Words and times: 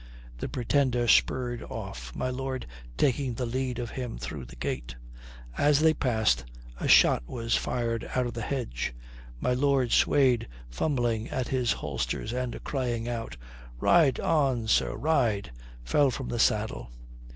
The 0.39 0.49
Pretender 0.49 1.07
spurred 1.07 1.61
off, 1.61 2.15
my 2.15 2.31
lord 2.31 2.65
taking 2.97 3.35
the 3.35 3.45
lead 3.45 3.77
of 3.77 3.91
him 3.91 4.17
through 4.17 4.45
the 4.45 4.55
gate. 4.55 4.95
As 5.59 5.79
they 5.79 5.93
passed, 5.93 6.43
a 6.79 6.87
shot 6.87 7.21
was 7.27 7.55
fired 7.55 8.09
out 8.15 8.25
of 8.25 8.33
the 8.33 8.41
hedge. 8.41 8.95
My 9.39 9.53
lord 9.53 9.91
swayed, 9.91 10.47
fumbling 10.71 11.29
at 11.29 11.49
his 11.49 11.71
holsters, 11.73 12.33
and 12.33 12.63
crying 12.63 13.07
out: 13.07 13.37
"Ride 13.79 14.19
on, 14.19 14.67
sir, 14.67 14.95
ride," 14.95 15.51
fell 15.83 16.09
from 16.09 16.29
the 16.29 16.39
saddle. 16.39 16.89